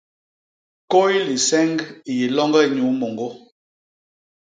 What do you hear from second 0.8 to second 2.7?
Kôy liseñg i yé loñge